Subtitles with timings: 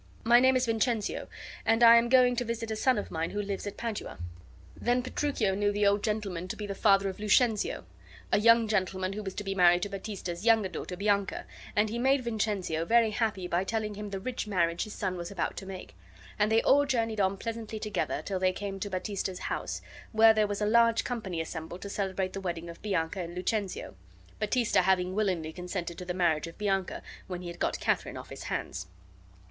[0.23, 1.27] My name is Vincentio,
[1.63, 4.17] and I am going to visit a son of mine who lives at Padua."
[4.75, 7.83] Then Petruchio knew the old gentleman to be the father of Lucentio,
[8.31, 11.45] a young gentleman who was to be married to Baptista's younger daughter, Bianca,
[11.75, 15.29] and he made Vincentio very happy by telling him the rich marriage his son was
[15.29, 15.95] about to make;
[16.39, 19.83] and they all journeyed on pleasantly together till they came to Baptista's house,
[20.13, 23.93] where there was a large company assembled to celebrate the wedding of Bianca and Lucentio,
[24.39, 28.31] Baptista having willingly consented to the marriage of Bianca when he had got Katharine off
[28.31, 28.87] his hands.